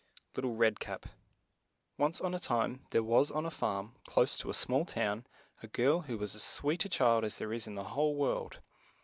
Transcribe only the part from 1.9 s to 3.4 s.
/'"ANCE on a time, there was